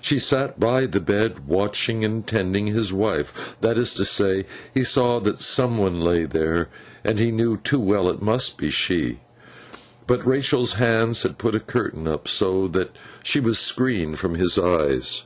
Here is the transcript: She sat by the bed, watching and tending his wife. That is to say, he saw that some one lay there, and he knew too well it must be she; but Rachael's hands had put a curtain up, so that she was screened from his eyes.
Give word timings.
She 0.00 0.18
sat 0.18 0.58
by 0.58 0.86
the 0.86 0.98
bed, 0.98 1.46
watching 1.46 2.02
and 2.02 2.26
tending 2.26 2.68
his 2.68 2.90
wife. 2.90 3.34
That 3.60 3.76
is 3.76 3.92
to 3.96 4.04
say, 4.06 4.46
he 4.72 4.82
saw 4.82 5.20
that 5.20 5.42
some 5.42 5.76
one 5.76 6.00
lay 6.00 6.24
there, 6.24 6.70
and 7.04 7.18
he 7.18 7.30
knew 7.30 7.58
too 7.58 7.78
well 7.78 8.08
it 8.08 8.22
must 8.22 8.56
be 8.56 8.70
she; 8.70 9.18
but 10.06 10.24
Rachael's 10.26 10.76
hands 10.76 11.22
had 11.22 11.36
put 11.36 11.54
a 11.54 11.60
curtain 11.60 12.08
up, 12.08 12.28
so 12.28 12.66
that 12.68 12.96
she 13.22 13.40
was 13.40 13.58
screened 13.58 14.18
from 14.18 14.36
his 14.36 14.58
eyes. 14.58 15.24